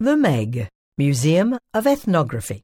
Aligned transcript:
The 0.00 0.16
Meg, 0.16 0.68
Museum 0.96 1.58
of 1.74 1.84
Ethnography. 1.84 2.62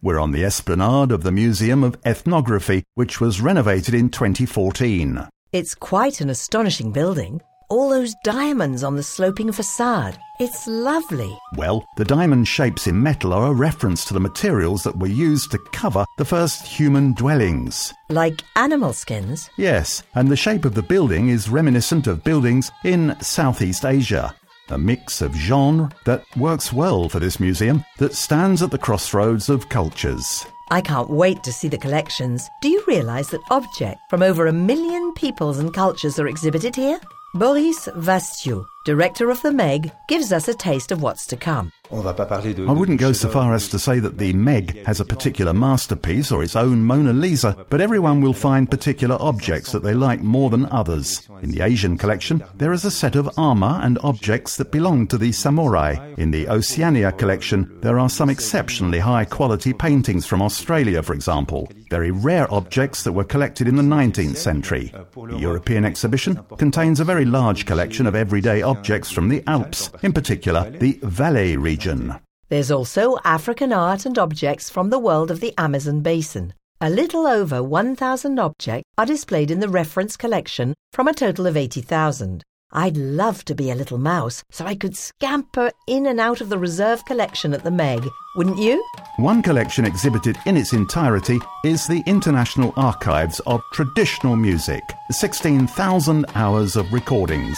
We're 0.00 0.18
on 0.18 0.32
the 0.32 0.42
esplanade 0.42 1.12
of 1.12 1.22
the 1.22 1.32
Museum 1.32 1.84
of 1.84 1.98
Ethnography, 2.02 2.82
which 2.94 3.20
was 3.20 3.42
renovated 3.42 3.92
in 3.92 4.08
2014. 4.08 5.28
It's 5.52 5.74
quite 5.74 6.22
an 6.22 6.30
astonishing 6.30 6.92
building. 6.92 7.42
All 7.68 7.90
those 7.90 8.14
diamonds 8.24 8.82
on 8.82 8.96
the 8.96 9.02
sloping 9.02 9.52
facade. 9.52 10.18
It's 10.40 10.66
lovely. 10.66 11.36
Well, 11.58 11.84
the 11.98 12.06
diamond 12.06 12.48
shapes 12.48 12.86
in 12.86 13.02
metal 13.02 13.34
are 13.34 13.48
a 13.48 13.54
reference 13.54 14.06
to 14.06 14.14
the 14.14 14.20
materials 14.20 14.82
that 14.84 14.98
were 14.98 15.08
used 15.08 15.50
to 15.50 15.58
cover 15.72 16.06
the 16.16 16.24
first 16.24 16.66
human 16.66 17.12
dwellings. 17.12 17.92
Like 18.08 18.40
animal 18.56 18.94
skins. 18.94 19.50
Yes, 19.58 20.04
and 20.14 20.30
the 20.30 20.36
shape 20.36 20.64
of 20.64 20.72
the 20.72 20.82
building 20.82 21.28
is 21.28 21.50
reminiscent 21.50 22.06
of 22.06 22.24
buildings 22.24 22.70
in 22.82 23.14
Southeast 23.20 23.84
Asia. 23.84 24.34
A 24.70 24.78
mix 24.78 25.20
of 25.20 25.34
genre 25.34 25.90
that 26.04 26.24
works 26.36 26.72
well 26.72 27.08
for 27.08 27.20
this 27.20 27.38
museum 27.38 27.84
that 27.98 28.14
stands 28.14 28.62
at 28.62 28.70
the 28.70 28.78
crossroads 28.78 29.48
of 29.48 29.68
cultures. 29.68 30.46
I 30.70 30.80
can't 30.80 31.10
wait 31.10 31.42
to 31.42 31.52
see 31.52 31.68
the 31.68 31.76
collections. 31.78 32.48
Do 32.62 32.68
you 32.70 32.82
realise 32.86 33.28
that 33.28 33.42
objects 33.50 34.00
from 34.08 34.22
over 34.22 34.46
a 34.46 34.52
million 34.52 35.12
peoples 35.12 35.58
and 35.58 35.74
cultures 35.74 36.18
are 36.18 36.28
exhibited 36.28 36.74
here? 36.74 36.98
Boris 37.34 37.88
Wastiau, 37.88 38.64
director 38.84 39.30
of 39.30 39.40
the 39.40 39.52
Meg, 39.52 39.90
gives 40.08 40.30
us 40.30 40.46
a 40.46 40.54
taste 40.54 40.92
of 40.92 41.02
what's 41.02 41.26
to 41.26 41.36
come. 41.36 41.72
I 41.90 42.72
wouldn't 42.72 43.00
go 43.00 43.12
so 43.12 43.28
far 43.28 43.54
as 43.54 43.68
to 43.68 43.78
say 43.78 43.98
that 43.98 44.18
the 44.18 44.32
Meg 44.32 44.84
has 44.84 45.00
a 45.00 45.04
particular 45.04 45.54
masterpiece 45.54 46.30
or 46.32 46.42
its 46.42 46.56
own 46.56 46.82
Mona 46.82 47.12
Lisa, 47.12 47.66
but 47.70 47.80
everyone 47.80 48.20
will 48.20 48.32
find 48.32 48.70
particular 48.70 49.16
objects 49.20 49.72
that 49.72 49.82
they 49.82 49.94
like 49.94 50.20
more 50.20 50.50
than 50.50 50.66
others. 50.66 51.28
In 51.42 51.50
the 51.50 51.62
Asian 51.62 51.96
collection, 51.96 52.42
there 52.56 52.72
is 52.72 52.84
a 52.84 52.90
set 52.90 53.16
of 53.16 53.30
armor 53.38 53.80
and 53.82 53.98
objects 54.02 54.56
that 54.56 54.72
belong 54.72 55.06
to 55.08 55.18
the 55.18 55.32
samurai. 55.32 56.14
In 56.16 56.30
the 56.30 56.48
Oceania 56.48 57.12
collection, 57.12 57.78
there 57.80 57.98
are 57.98 58.08
some 58.08 58.30
exceptionally 58.30 58.98
high 58.98 59.24
quality 59.24 59.72
paintings 59.72 60.26
from 60.26 60.42
Australia, 60.42 61.02
for 61.02 61.14
example, 61.14 61.70
very 61.90 62.10
rare 62.10 62.52
objects 62.52 63.02
that 63.04 63.12
were 63.12 63.24
collected 63.24 63.68
in 63.68 63.76
the 63.76 63.82
19th 63.82 64.36
century. 64.36 64.92
The 65.14 65.38
European 65.38 65.84
exhibition 65.84 66.40
contains 66.58 66.98
a 66.98 67.04
very 67.04 67.24
large 67.24 67.66
collection 67.66 68.06
of 68.06 68.14
everyday 68.14 68.62
objects 68.62 68.73
from 69.10 69.28
the 69.28 69.42
Alps, 69.46 69.90
in 70.02 70.12
particular 70.12 70.70
the 70.70 70.98
Valais 71.02 71.56
region 71.56 71.74
region. 71.84 72.20
There's 72.48 72.70
also 72.70 73.16
African 73.24 73.72
art 73.72 74.06
and 74.06 74.18
objects 74.18 74.70
from 74.70 74.90
the 74.90 74.98
world 74.98 75.30
of 75.30 75.40
the 75.40 75.54
Amazon 75.58 76.02
basin. 76.02 76.54
A 76.80 76.90
little 76.90 77.26
over 77.26 77.62
1,000 77.62 78.38
objects 78.38 78.88
are 78.98 79.06
displayed 79.06 79.50
in 79.50 79.60
the 79.60 79.68
reference 79.68 80.16
collection 80.16 80.74
from 80.92 81.08
a 81.08 81.14
total 81.14 81.46
of 81.46 81.56
80,000. 81.56 82.42
I'd 82.76 82.96
love 82.96 83.44
to 83.44 83.54
be 83.54 83.70
a 83.70 83.74
little 83.74 83.98
mouse 83.98 84.42
so 84.50 84.66
I 84.66 84.74
could 84.74 84.96
scamper 84.96 85.70
in 85.86 86.06
and 86.06 86.20
out 86.20 86.40
of 86.40 86.48
the 86.48 86.58
reserve 86.58 87.04
collection 87.04 87.54
at 87.54 87.62
the 87.62 87.70
Meg, 87.70 88.06
wouldn't 88.36 88.58
you? 88.58 88.84
One 89.16 89.42
collection 89.42 89.84
exhibited 89.84 90.36
in 90.44 90.56
its 90.56 90.72
entirety 90.72 91.38
is 91.64 91.86
the 91.86 92.02
International 92.06 92.74
Archives 92.76 93.40
of 93.46 93.62
Traditional 93.72 94.36
Music, 94.36 94.82
16,000 95.10 96.26
hours 96.34 96.76
of 96.76 96.92
recordings. 96.92 97.56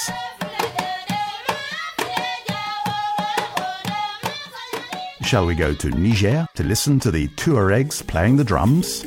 Shall 5.27 5.47
we 5.47 5.57
go 5.57 5.75
to 5.75 5.91
Niger 5.91 6.47
to 6.55 6.63
listen 6.63 7.01
to 7.01 7.11
the 7.11 7.27
Tuaregs 7.27 8.07
playing 8.07 8.37
the 8.37 8.45
drums? 8.45 9.05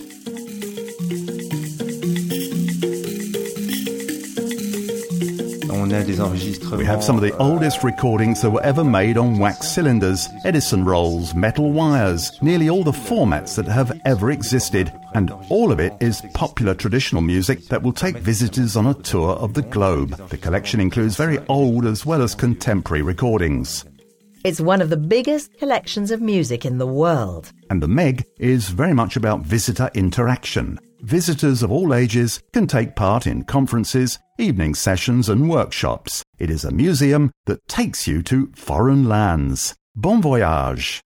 We 6.78 6.86
have 6.86 7.06
some 7.06 7.16
of 7.16 7.22
the 7.22 7.34
oldest 7.40 7.86
recordings 7.86 8.42
that 8.42 8.52
were 8.52 8.62
ever 8.64 8.84
made 8.84 9.18
on 9.18 9.40
wax 9.40 9.70
cylinders, 9.70 10.28
Edison 10.44 10.84
rolls, 10.84 11.34
metal 11.34 11.72
wires, 11.72 12.32
nearly 12.42 12.70
all 12.70 12.84
the 12.84 12.92
formats 12.92 13.56
that 13.56 13.68
have 13.68 13.98
ever 14.04 14.30
existed, 14.30 14.92
and 15.14 15.32
all 15.50 15.72
of 15.72 15.80
it 15.80 15.94
is 16.02 16.22
popular 16.34 16.74
traditional 16.74 17.22
music 17.22 17.68
that 17.68 17.82
will 17.82 17.94
take 17.94 18.18
visitors 18.18 18.76
on 18.76 18.88
a 18.88 18.94
tour 18.94 19.38
of 19.38 19.54
the 19.54 19.62
globe. 19.62 20.18
The 20.28 20.38
collection 20.38 20.82
includes 20.82 21.16
very 21.16 21.40
old 21.48 21.86
as 21.86 22.06
well 22.06 22.22
as 22.22 22.36
contemporary 22.36 23.04
recordings. 23.04 23.86
It's 24.46 24.62
one 24.62 24.82
of 24.82 24.90
the 24.90 24.96
biggest 24.96 25.58
collections 25.58 26.12
of 26.12 26.22
music 26.22 26.66
in 26.66 26.78
the 26.78 26.88
world. 26.88 27.52
And 27.70 27.84
the 27.84 27.90
Meg 27.90 28.24
is 28.38 28.70
very 28.70 28.94
much 28.94 29.18
about 29.18 29.42
visitor 29.42 29.90
interaction. 29.94 30.80
Visitors 31.02 31.62
of 31.62 31.72
all 31.72 31.94
ages 31.94 32.42
can 32.54 32.66
take 32.66 32.96
part 32.96 33.28
in 33.28 33.44
conferences, 33.44 34.18
evening 34.38 34.76
sessions, 34.76 35.28
and 35.28 35.50
workshops. 35.50 36.24
It 36.38 36.50
is 36.50 36.64
a 36.64 36.72
museum 36.72 37.32
that 37.48 37.68
takes 37.68 38.08
you 38.08 38.22
to 38.24 38.50
foreign 38.56 39.10
lands. 39.10 39.76
Bon 39.94 40.22
voyage! 40.22 41.02